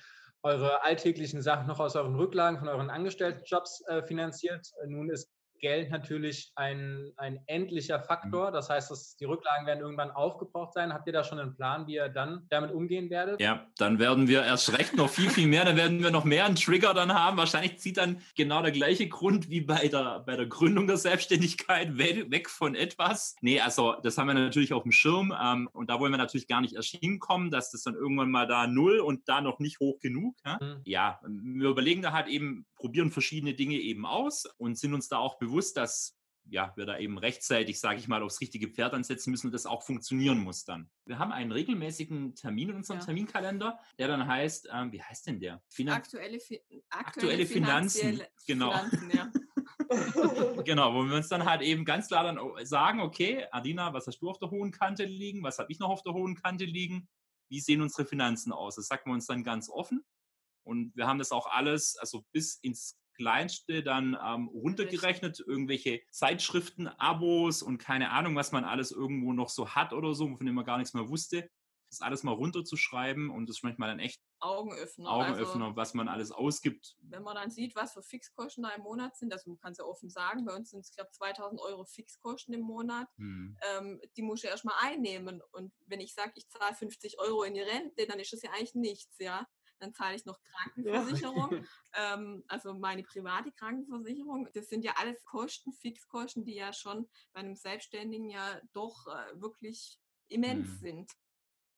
[0.43, 4.71] eure alltäglichen Sachen noch aus euren Rücklagen von euren Angestelltenjobs äh, finanziert.
[4.87, 8.49] Nun ist Geld natürlich ein, ein endlicher Faktor.
[8.49, 8.53] Mhm.
[8.53, 10.93] Das heißt, dass die Rücklagen werden irgendwann aufgebraucht sein.
[10.93, 13.41] Habt ihr da schon einen Plan, wie ihr dann damit umgehen werdet?
[13.41, 15.65] Ja, dann werden wir erst recht noch viel, viel mehr.
[15.65, 17.37] Dann werden wir noch mehr einen Trigger dann haben.
[17.37, 21.97] Wahrscheinlich zieht dann genau der gleiche Grund wie bei der, bei der Gründung der Selbstständigkeit
[21.97, 23.35] weg von etwas.
[23.41, 25.33] Nee, also das haben wir natürlich auf dem Schirm.
[25.41, 28.47] Ähm, und da wollen wir natürlich gar nicht erst hinkommen, dass das dann irgendwann mal
[28.47, 30.35] da null und da noch nicht hoch genug.
[30.45, 30.81] Ja, mhm.
[30.85, 35.17] ja wir überlegen da halt eben, probieren verschiedene Dinge eben aus und sind uns da
[35.17, 39.31] auch bewusst, dass ja, wir da eben rechtzeitig, sage ich mal, aufs richtige Pferd ansetzen
[39.31, 40.89] müssen und das auch funktionieren muss dann.
[41.05, 43.05] Wir haben einen regelmäßigen Termin in unserem ja.
[43.05, 45.63] Terminkalender, der dann heißt, ähm, wie heißt denn der?
[45.69, 48.21] Finan aktuelle, Fi aktuelle, aktuelle Finanzen.
[48.45, 48.71] Genau.
[48.71, 49.31] Finanzen, ja.
[50.65, 54.19] genau, wo wir uns dann halt eben ganz klar dann sagen, okay, Adina, was hast
[54.19, 55.43] du auf der hohen Kante liegen?
[55.43, 57.07] Was habe ich noch auf der hohen Kante liegen?
[57.49, 58.75] Wie sehen unsere Finanzen aus?
[58.75, 60.03] Das sagen wir uns dann ganz offen.
[60.65, 66.87] Und wir haben das auch alles, also bis ins Kleinste dann ähm, runtergerechnet, irgendwelche Zeitschriften,
[66.87, 70.55] Abos und keine Ahnung, was man alles irgendwo noch so hat oder so, von dem
[70.55, 71.49] man gar nichts mehr wusste.
[71.89, 75.09] Das alles mal runterzuschreiben und das ist manchmal dann echt Augenöffner.
[75.09, 76.97] Augenöffner, also, was man alles ausgibt.
[76.99, 79.77] Wenn man dann sieht, was für Fixkosten da im Monat sind, also man kann es
[79.77, 83.57] ja offen sagen, bei uns sind es, glaube ich, 2000 Euro Fixkosten im Monat, hm.
[83.71, 85.41] ähm, die muss ich erstmal einnehmen.
[85.51, 88.51] Und wenn ich sage, ich zahle 50 Euro in die Rente, dann ist das ja
[88.51, 89.47] eigentlich nichts, ja
[89.79, 90.39] dann zahle ich noch
[90.75, 92.13] Krankenversicherung, ja.
[92.13, 94.49] ähm, also meine private Krankenversicherung.
[94.53, 99.41] Das sind ja alles Kosten, Fixkosten, die ja schon bei einem Selbstständigen ja doch äh,
[99.41, 100.77] wirklich immens mhm.
[100.77, 101.11] sind.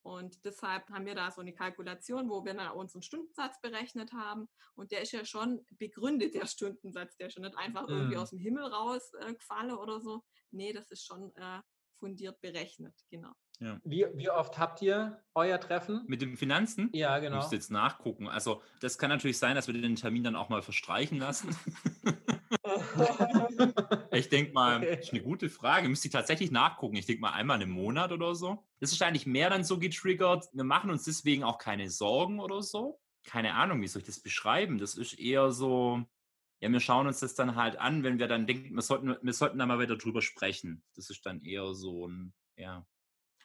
[0.03, 4.47] Und deshalb haben wir da so eine Kalkulation, wo wir dann unseren Stundensatz berechnet haben.
[4.75, 7.17] Und der ist ja schon begründet, der Stundensatz.
[7.17, 8.21] Der ist schon nicht einfach irgendwie mhm.
[8.21, 10.23] aus dem Himmel rausgefallen äh, oder so.
[10.51, 11.59] Nee, das ist schon äh,
[11.99, 13.33] fundiert berechnet, genau.
[13.59, 13.79] Ja.
[13.83, 16.03] Wie, wie oft habt ihr euer Treffen?
[16.07, 16.89] Mit den Finanzen?
[16.93, 17.37] Ja, genau.
[17.37, 18.27] Müsst jetzt nachgucken.
[18.27, 21.55] Also, das kann natürlich sein, dass wir den Termin dann auch mal verstreichen lassen.
[24.11, 24.99] ich denke mal, okay.
[24.99, 25.89] ist eine gute Frage.
[25.89, 26.97] Müsste ich tatsächlich nachgucken.
[26.97, 28.63] Ich denke mal einmal im Monat oder so.
[28.79, 30.47] Das ist eigentlich mehr dann so getriggert.
[30.53, 32.99] Wir machen uns deswegen auch keine Sorgen oder so.
[33.25, 34.77] Keine Ahnung, wie soll ich das beschreiben?
[34.77, 36.05] Das ist eher so,
[36.59, 39.33] ja, wir schauen uns das dann halt an, wenn wir dann denken, wir sollten, wir
[39.33, 40.83] sollten da mal wieder drüber sprechen.
[40.95, 42.85] Das ist dann eher so ein, ja.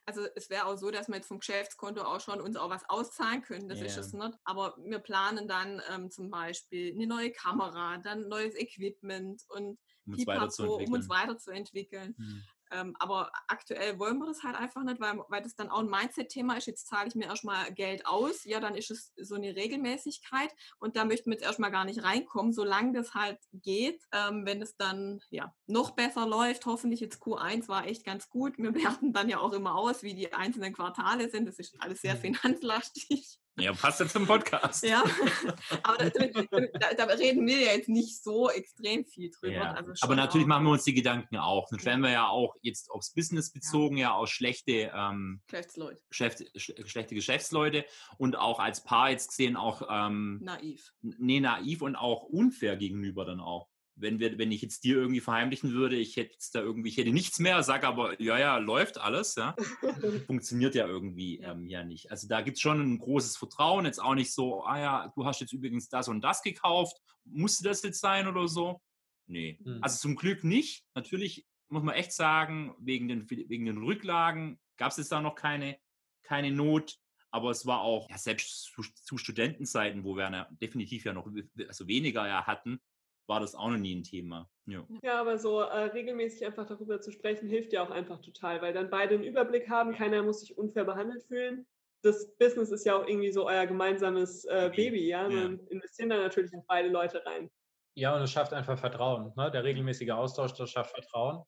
[0.04, 2.88] Also es wäre auch so, dass wir jetzt vom Geschäftskonto auch schon uns auch was
[2.88, 3.68] auszahlen können.
[3.68, 3.86] Das yeah.
[3.86, 4.32] ist es nicht.
[4.44, 10.14] Aber wir planen dann ähm, zum Beispiel eine neue Kamera, dann neues Equipment und um
[10.14, 10.88] uns weiterzuentwickeln.
[10.88, 12.14] Um uns weiterzuentwickeln.
[12.18, 12.42] Mhm.
[12.72, 15.90] Ähm, aber aktuell wollen wir das halt einfach nicht, weil, weil das dann auch ein
[15.90, 16.66] Mindset-Thema ist.
[16.66, 18.44] Jetzt zahle ich mir erstmal Geld aus.
[18.44, 20.50] Ja, dann ist es so eine Regelmäßigkeit.
[20.78, 24.02] Und da möchten wir jetzt erstmal gar nicht reinkommen, solange das halt geht.
[24.12, 28.58] Ähm, wenn es dann ja noch besser läuft, hoffentlich jetzt Q1 war echt ganz gut.
[28.58, 31.46] Wir werten dann ja auch immer aus, wie die einzelnen Quartale sind.
[31.46, 32.20] Das ist alles sehr mhm.
[32.20, 33.38] finanzlastig.
[33.58, 34.82] Ja, passt jetzt zum Podcast.
[34.82, 35.04] ja,
[35.82, 39.54] aber da, da, reden wir ja jetzt nicht so extrem viel drüber.
[39.54, 39.72] Ja.
[39.72, 41.68] Also aber natürlich machen wir uns die Gedanken auch.
[41.70, 46.02] Dann werden wir ja auch jetzt aufs Business bezogen, ja, ja auch schlechte ähm, Geschäftsleute.
[46.08, 47.84] Geschäft, schlechte Geschäftsleute
[48.16, 50.92] und auch als Paar jetzt gesehen auch ähm, naiv.
[51.02, 53.68] Nee, naiv und auch unfair gegenüber dann auch
[54.02, 57.12] wenn wir, wenn ich jetzt dir irgendwie verheimlichen würde, ich hätte da irgendwie, ich hätte
[57.12, 59.54] nichts mehr, sag aber, ja, ja, läuft alles, ja.
[60.26, 62.10] Funktioniert ja irgendwie ähm, ja nicht.
[62.10, 65.24] Also da gibt es schon ein großes Vertrauen, jetzt auch nicht so, ah ja, du
[65.24, 68.82] hast jetzt übrigens das und das gekauft, musste das jetzt sein oder so?
[69.26, 69.58] Nee.
[69.64, 69.78] Mhm.
[69.80, 70.84] Also zum Glück nicht.
[70.94, 75.34] Natürlich muss man echt sagen, wegen den, wegen den Rücklagen gab es jetzt da noch
[75.34, 75.78] keine,
[76.22, 76.98] keine Not.
[77.30, 81.26] Aber es war auch, ja, selbst zu, zu Studentenzeiten, wo wir ja definitiv ja noch
[81.66, 82.78] also weniger ja hatten,
[83.26, 84.48] war das auch noch nie ein Thema.
[84.66, 88.62] Ja, ja aber so äh, regelmäßig einfach darüber zu sprechen, hilft ja auch einfach total,
[88.62, 91.66] weil dann beide einen Überblick haben, keiner muss sich unfair behandelt fühlen.
[92.04, 95.28] Das Business ist ja auch irgendwie so euer gemeinsames äh, Baby, ja.
[95.28, 95.66] Man ja.
[95.70, 97.48] investieren da natürlich auch beide Leute rein.
[97.94, 99.32] Ja, und es schafft einfach Vertrauen.
[99.36, 99.50] Ne?
[99.50, 101.44] Der regelmäßige Austausch, das schafft Vertrauen.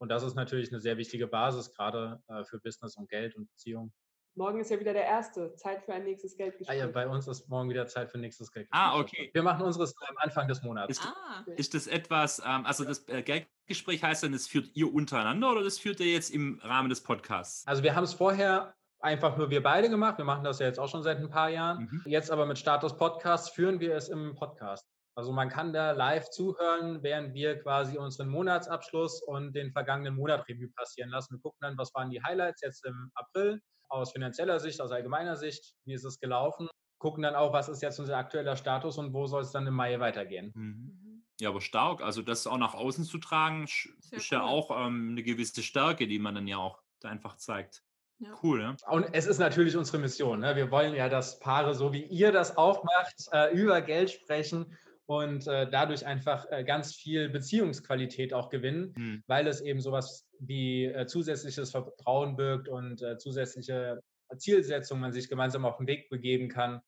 [0.00, 3.48] Und das ist natürlich eine sehr wichtige Basis, gerade äh, für Business und Geld und
[3.48, 3.92] Beziehungen.
[4.38, 5.52] Morgen ist ja wieder der erste.
[5.56, 6.70] Zeit für ein nächstes Geldgespräch.
[6.70, 8.80] Ah ja, bei uns ist morgen wieder Zeit für ein nächstes Geldgespräch.
[8.80, 9.30] Ah, okay.
[9.32, 10.92] Wir machen unseres am Anfang des Monats.
[10.92, 11.44] Ist, ah.
[11.56, 15.64] ist das etwas, ähm, also das äh, Geldgespräch heißt dann, das führt ihr untereinander oder
[15.64, 17.66] das führt ihr jetzt im Rahmen des Podcasts?
[17.66, 20.18] Also wir haben es vorher einfach nur wir beide gemacht.
[20.18, 21.88] Wir machen das ja jetzt auch schon seit ein paar Jahren.
[21.90, 22.02] Mhm.
[22.06, 24.86] Jetzt aber mit Start des Podcasts führen wir es im Podcast.
[25.18, 30.48] Also man kann da live zuhören, während wir quasi unseren Monatsabschluss und den vergangenen Monat
[30.48, 31.34] Revue passieren lassen.
[31.34, 35.34] Wir gucken dann, was waren die Highlights jetzt im April aus finanzieller Sicht, aus allgemeiner
[35.34, 39.12] Sicht, wie ist es gelaufen, gucken dann auch, was ist jetzt unser aktueller Status und
[39.12, 40.52] wo soll es dann im Mai weitergehen.
[40.54, 40.62] Mhm.
[40.62, 41.24] mhm.
[41.40, 42.00] Ja, aber stark.
[42.00, 44.38] Also das auch nach außen zu tragen, Sehr ist cool.
[44.38, 47.82] ja auch ähm, eine gewisse Stärke, die man dann ja auch da einfach zeigt.
[48.20, 48.30] Ja.
[48.40, 48.76] Cool, ja.
[48.88, 50.40] Und es ist natürlich unsere Mission.
[50.40, 50.54] Ne?
[50.54, 54.76] Wir wollen ja, dass Paare, so wie ihr das auch macht, äh, über Geld sprechen
[55.08, 59.22] und äh, dadurch einfach äh, ganz viel Beziehungsqualität auch gewinnen, mhm.
[59.26, 64.00] weil es eben sowas wie äh, zusätzliches Vertrauen birgt und äh, zusätzliche
[64.36, 66.82] Zielsetzungen man sich gemeinsam auf den Weg begeben kann.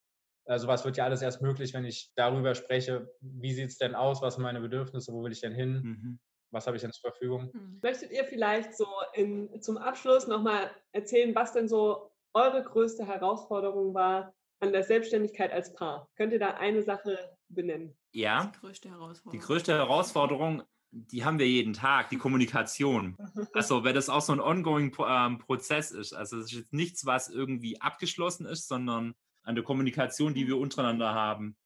[0.44, 3.94] Äh, sowas wird ja alles erst möglich, wenn ich darüber spreche, wie sieht es denn
[3.94, 6.18] aus, was sind meine Bedürfnisse, wo will ich denn hin, mhm.
[6.50, 7.50] was habe ich denn zur Verfügung.
[7.54, 7.80] Mhm.
[7.82, 13.94] Möchtet ihr vielleicht so in, zum Abschluss nochmal erzählen, was denn so eure größte Herausforderung
[13.94, 16.06] war an der Selbstständigkeit als Paar?
[16.16, 17.18] Könnt ihr da eine Sache
[17.54, 17.96] benennen?
[18.12, 19.40] Ja, die größte Herausforderung.
[19.40, 23.16] Die größte Herausforderung die haben wir jeden Tag, die Kommunikation.
[23.54, 27.06] Also, wenn das auch so ein ongoing ähm, Prozess ist, also es ist jetzt nichts,
[27.06, 31.56] was irgendwie abgeschlossen ist, sondern an der Kommunikation, die wir untereinander haben.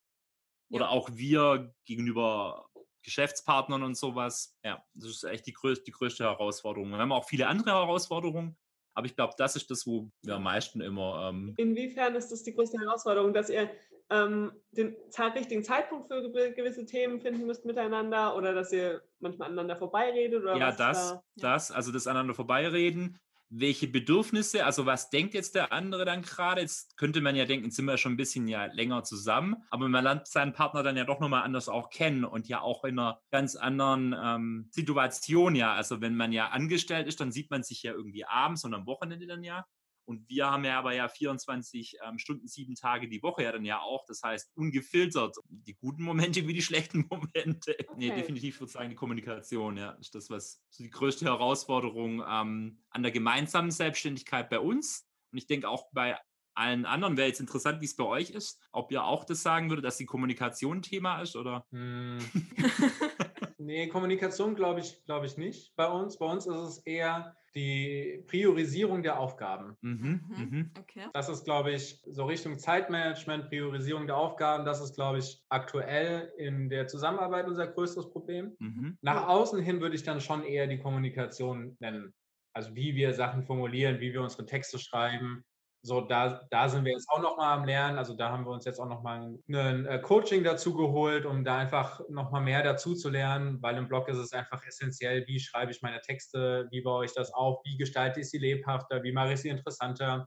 [0.70, 0.90] Oder ja.
[0.90, 2.68] auch wir gegenüber
[3.02, 4.56] Geschäftspartnern und sowas.
[4.64, 6.90] Ja, das ist echt die größte, die größte Herausforderung.
[6.90, 8.56] Wir haben auch viele andere Herausforderungen,
[8.94, 11.28] aber ich glaube, das ist das, wo wir am meisten immer.
[11.30, 13.70] Ähm Inwiefern ist das die größte Herausforderung, dass ihr
[14.11, 14.96] ähm, den
[15.35, 20.42] richtigen Zeitpunkt für gewisse Themen finden müsst miteinander oder dass ihr manchmal aneinander vorbeiredet?
[20.42, 21.22] Oder ja, das, da?
[21.37, 23.18] das, also das aneinander vorbeireden.
[23.56, 26.60] Welche Bedürfnisse, also was denkt jetzt der andere dann gerade?
[26.60, 30.02] Jetzt könnte man ja denken, sind wir schon ein bisschen ja länger zusammen, aber man
[30.02, 33.20] lernt seinen Partner dann ja doch nochmal anders auch kennen und ja auch in einer
[33.30, 35.72] ganz anderen ähm, Situation ja.
[35.74, 38.86] Also wenn man ja angestellt ist, dann sieht man sich ja irgendwie abends und am
[38.86, 39.66] Wochenende dann ja.
[40.04, 43.64] Und wir haben ja aber ja 24 ähm, Stunden, sieben Tage die Woche ja dann
[43.64, 44.04] ja auch.
[44.06, 47.76] Das heißt, ungefiltert die guten Momente wie die schlechten Momente.
[47.78, 47.94] Okay.
[47.96, 52.22] Nee, definitiv würde ich sagen, die Kommunikation, ja, ist das, was so die größte Herausforderung
[52.26, 55.06] ähm, an der gemeinsamen Selbstständigkeit bei uns.
[55.32, 56.16] Und ich denke auch bei
[56.56, 58.60] allen anderen wäre jetzt interessant, wie es bei euch ist.
[58.70, 61.66] Ob ihr auch das sagen würdet, dass die Kommunikation ein Thema ist oder?
[61.70, 62.18] Hm.
[63.64, 66.18] Nee, Kommunikation glaube ich, glaube ich nicht bei uns.
[66.18, 69.76] Bei uns ist es eher die Priorisierung der Aufgaben.
[69.80, 70.36] Mhm, mhm.
[70.36, 70.70] Mhm.
[70.78, 71.06] Okay.
[71.12, 74.64] Das ist, glaube ich, so Richtung Zeitmanagement, Priorisierung der Aufgaben.
[74.64, 78.56] Das ist, glaube ich, aktuell in der Zusammenarbeit unser größtes Problem.
[78.58, 78.98] Mhm.
[79.02, 82.12] Nach außen hin würde ich dann schon eher die Kommunikation nennen.
[82.54, 85.44] Also wie wir Sachen formulieren, wie wir unsere Texte schreiben.
[85.86, 87.98] So, da, da sind wir jetzt auch nochmal am Lernen.
[87.98, 91.58] Also da haben wir uns jetzt auch nochmal ein äh, Coaching dazu geholt, um da
[91.58, 95.72] einfach nochmal mehr dazu zu lernen, weil im Blog ist es einfach essentiell, wie schreibe
[95.72, 99.34] ich meine Texte, wie baue ich das auf, wie gestalte ich sie lebhafter, wie mache
[99.34, 100.26] ich sie interessanter,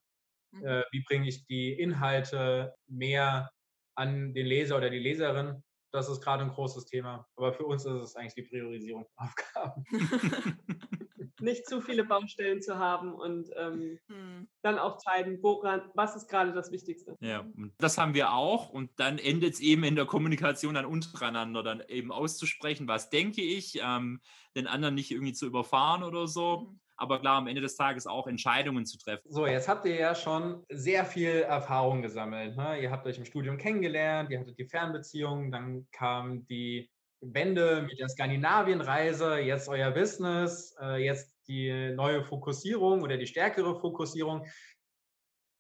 [0.54, 0.68] Mhm.
[0.68, 3.52] äh, wie bringe ich die Inhalte mehr
[3.96, 5.64] an den Leser oder die Leserin.
[5.98, 7.28] Das ist gerade ein großes Thema.
[7.36, 9.84] Aber für uns ist es eigentlich die Priorisierung von Aufgaben.
[11.42, 14.48] Nicht zu viele Baustellen zu haben und ähm, Hm.
[14.62, 17.16] dann auch zeigen, woran, was ist gerade das Wichtigste.
[17.20, 18.70] Ja, und das haben wir auch.
[18.70, 23.42] Und dann endet es eben in der Kommunikation dann untereinander, dann eben auszusprechen, was denke
[23.42, 24.22] ich, ähm,
[24.56, 26.76] den anderen nicht irgendwie zu überfahren oder so.
[26.98, 29.32] Aber klar, am Ende des Tages auch Entscheidungen zu treffen.
[29.32, 32.58] So, jetzt habt ihr ja schon sehr viel Erfahrung gesammelt.
[32.58, 32.82] Ne?
[32.82, 36.90] Ihr habt euch im Studium kennengelernt, ihr hattet die Fernbeziehung, dann kam die
[37.22, 43.80] Wende mit der Skandinavienreise, jetzt euer Business, äh, jetzt die neue Fokussierung oder die stärkere
[43.80, 44.46] Fokussierung.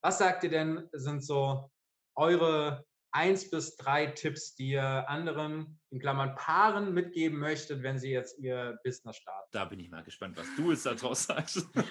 [0.03, 1.69] Was sagt ihr denn, sind so
[2.15, 8.11] eure eins bis drei Tipps, die ihr anderen, in Klammern Paaren, mitgeben möchtet, wenn sie
[8.11, 9.49] jetzt ihr Business starten?
[9.51, 11.67] Da bin ich mal gespannt, was du jetzt daraus sagst.
[11.73, 11.87] Gut.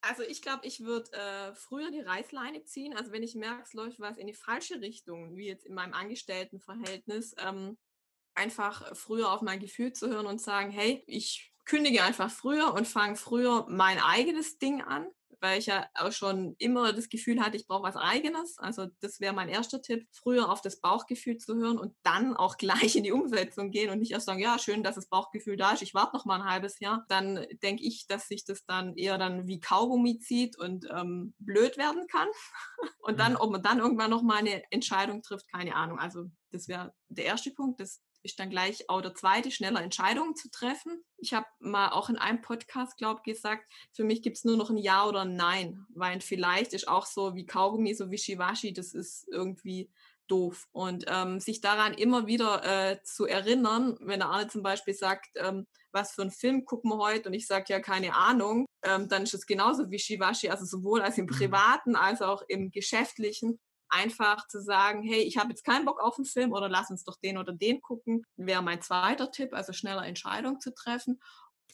[0.00, 2.96] Also ich glaube, ich würde äh, früher die Reißleine ziehen.
[2.96, 5.94] Also wenn ich merke, es läuft was in die falsche Richtung, wie jetzt in meinem
[5.94, 7.76] Angestelltenverhältnis, ähm,
[8.34, 12.86] einfach früher auf mein Gefühl zu hören und sagen, hey, ich kündige einfach früher und
[12.86, 15.08] fange früher mein eigenes Ding an,
[15.40, 18.58] weil ich ja auch schon immer das Gefühl hatte, ich brauche was eigenes.
[18.58, 22.56] Also das wäre mein erster Tipp, früher auf das Bauchgefühl zu hören und dann auch
[22.92, 25.72] gleich in die Umsetzung gehen und nicht erst sagen, ja, schön, dass das Bauchgefühl da
[25.72, 27.04] ist, ich warte noch mal ein halbes Jahr.
[27.08, 31.76] Dann denke ich, dass sich das dann eher dann wie Kaugummi zieht und ähm, blöd
[31.78, 32.28] werden kann.
[32.98, 33.36] Und dann, Mhm.
[33.36, 35.98] ob man dann irgendwann noch mal eine Entscheidung trifft, keine Ahnung.
[35.98, 37.80] Also das wäre der erste Punkt.
[37.80, 41.02] Das ist dann gleich auch der zweite, schneller Entscheidungen zu treffen.
[41.16, 44.56] Ich habe mal auch in einem Podcast, glaube ich, gesagt, für mich gibt es nur
[44.56, 48.72] noch ein Ja oder ein Nein, weil vielleicht ist auch so wie Kaugummi, so wischiwaschi,
[48.72, 49.90] das ist irgendwie
[50.28, 50.68] doof.
[50.72, 55.28] Und ähm, sich daran immer wieder äh, zu erinnern, wenn der Arne zum Beispiel sagt,
[55.36, 59.08] ähm, was für einen Film gucken wir heute und ich sage ja keine Ahnung, ähm,
[59.08, 61.30] dann ist es genauso wischiwaschi, also sowohl als im Mhm.
[61.30, 63.58] Privaten als auch im Geschäftlichen
[63.88, 67.04] einfach zu sagen, hey, ich habe jetzt keinen Bock auf einen Film oder lass uns
[67.04, 71.20] doch den oder den gucken, wäre mein zweiter Tipp, also schneller Entscheidungen zu treffen.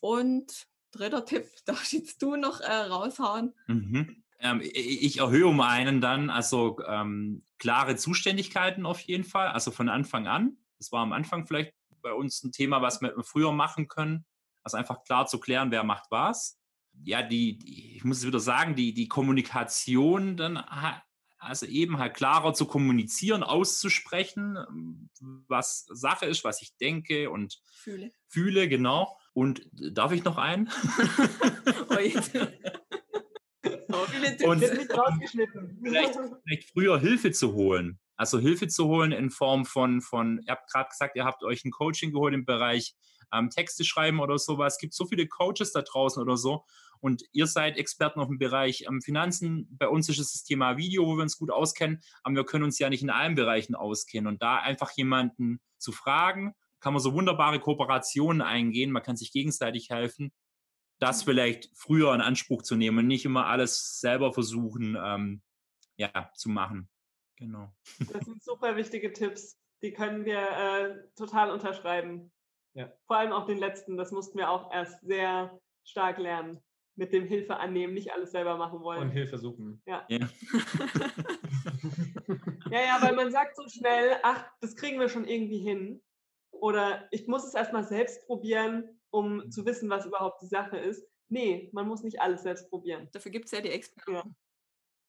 [0.00, 3.54] Und dritter Tipp, darfst jetzt du noch äh, raushauen?
[3.66, 4.22] Mhm.
[4.40, 9.88] Ähm, ich erhöhe um einen dann, also ähm, klare Zuständigkeiten auf jeden Fall, also von
[9.88, 10.56] Anfang an.
[10.78, 11.72] Das war am Anfang vielleicht
[12.02, 14.24] bei uns ein Thema, was wir früher machen können.
[14.64, 16.58] Also einfach klar zu klären, wer macht was.
[17.04, 20.56] Ja, die, die ich muss es wieder sagen, die, die Kommunikation dann
[21.42, 25.10] also eben halt klarer zu kommunizieren, auszusprechen, ähm,
[25.48, 28.10] was Sache ist, was ich denke und Fühle.
[28.28, 29.16] fühle, genau.
[29.32, 30.70] Und darf ich noch einen?
[33.94, 34.48] Oh.
[34.48, 34.64] Und-.
[34.64, 38.00] Vielleicht- vielleicht früher Hilfe zu holen.
[38.16, 41.64] Also Hilfe zu holen in Form von, von ihr habt gerade gesagt, ihr habt euch
[41.64, 42.94] ein Coaching geholt im Bereich
[43.32, 44.74] ähm, Texte schreiben oder sowas.
[44.74, 46.64] Es gibt so viele Coaches da draußen oder so.
[47.02, 49.66] Und ihr seid Experten auf dem Bereich ähm, Finanzen.
[49.76, 52.62] Bei uns ist es das Thema Video, wo wir uns gut auskennen, aber wir können
[52.62, 54.28] uns ja nicht in allen Bereichen auskennen.
[54.28, 59.32] Und da einfach jemanden zu fragen, kann man so wunderbare Kooperationen eingehen, man kann sich
[59.32, 60.32] gegenseitig helfen,
[61.00, 65.42] das vielleicht früher in Anspruch zu nehmen und nicht immer alles selber versuchen, ähm,
[65.96, 66.88] ja, zu machen.
[67.34, 67.74] Genau.
[67.98, 69.58] Das sind super wichtige Tipps.
[69.82, 72.30] Die können wir äh, total unterschreiben.
[72.74, 72.92] Ja.
[73.08, 76.62] Vor allem auch den letzten, das mussten wir auch erst sehr stark lernen.
[76.94, 79.10] Mit dem Hilfe annehmen, nicht alles selber machen Und wollen.
[79.10, 79.82] Hilfe suchen.
[79.86, 80.06] Ja.
[82.70, 86.02] Ja, ja, weil man sagt so schnell, ach, das kriegen wir schon irgendwie hin.
[86.52, 91.06] Oder ich muss es erstmal selbst probieren, um zu wissen, was überhaupt die Sache ist.
[91.28, 93.08] Nee, man muss nicht alles selbst probieren.
[93.12, 94.34] Dafür gibt es ja die Experten.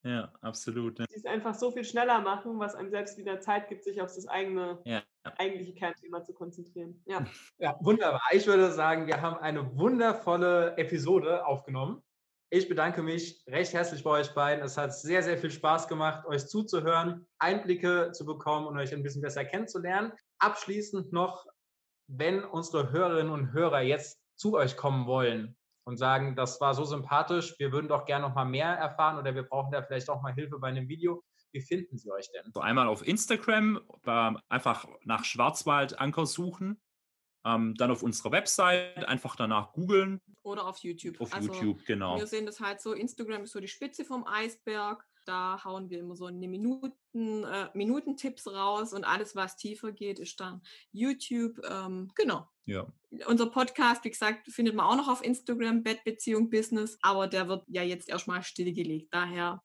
[0.04, 1.00] Ja, absolut.
[1.00, 1.06] Ne?
[1.10, 4.14] Die es einfach so viel schneller machen, was einem selbst wieder Zeit gibt, sich auf
[4.14, 5.02] das eigene, Ja.
[5.38, 7.02] eigentliche Kernthema zu konzentrieren.
[7.06, 7.26] Ja.
[7.58, 8.22] Ja, wunderbar.
[8.32, 12.04] Ich würde sagen, wir haben eine wundervolle Episode aufgenommen.
[12.50, 14.64] Ich bedanke mich recht herzlich bei euch beiden.
[14.64, 19.02] Es hat sehr, sehr viel Spaß gemacht, euch zuzuhören, Einblicke zu bekommen und euch ein
[19.02, 20.12] bisschen besser kennenzulernen.
[20.40, 21.48] Abschließend noch,
[22.08, 26.86] wenn unsere Hörerinnen und Hörer jetzt zu euch kommen wollen und sagen, das war so
[26.86, 30.22] sympathisch, wir würden doch gerne noch mal mehr erfahren oder wir brauchen da vielleicht auch
[30.22, 31.24] mal Hilfe bei einem Video.
[31.52, 32.52] Wie finden sie euch denn?
[32.52, 33.80] So einmal auf Instagram,
[34.50, 36.82] einfach nach Schwarzwaldanker suchen.
[37.46, 40.22] Ähm, dann auf unserer Website einfach danach googeln.
[40.44, 41.20] Oder auf YouTube.
[41.20, 42.18] Auf also YouTube, genau.
[42.18, 45.06] Wir sehen das halt so, Instagram ist so die Spitze vom Eisberg.
[45.26, 50.20] Da hauen wir immer so eine Minuten, äh, Minutentipps raus und alles, was tiefer geht,
[50.20, 51.60] ist dann YouTube.
[51.70, 52.48] Ähm, genau.
[52.66, 52.88] Ja.
[53.28, 57.64] Unser Podcast, wie gesagt, findet man auch noch auf Instagram, Bettbeziehung Business, aber der wird
[57.68, 59.14] ja jetzt erstmal stillgelegt.
[59.14, 59.62] Daher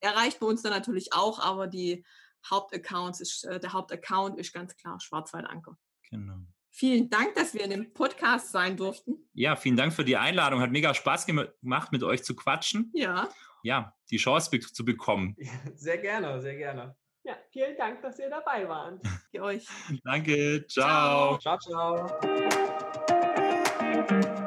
[0.00, 2.04] erreicht bei uns dann natürlich auch, aber die
[2.48, 5.76] Hauptaccounts ist, äh, der Hauptaccount ist ganz klar Schwarzwaldanker.
[6.10, 6.38] Genau.
[6.70, 9.16] Vielen Dank, dass wir in dem Podcast sein durften.
[9.32, 10.60] Ja, vielen Dank für die Einladung.
[10.60, 12.90] Hat mega Spaß gemacht, mit euch zu quatschen.
[12.92, 13.30] Ja.
[13.66, 15.36] Ja, die Chance zu bekommen.
[15.74, 16.94] Sehr gerne, sehr gerne.
[17.24, 19.00] Ja, vielen Dank, dass ihr dabei wart.
[19.32, 19.66] Für euch.
[20.04, 20.64] Danke.
[20.68, 21.36] Ciao.
[21.38, 22.06] Ciao, ciao.
[24.06, 24.42] ciao.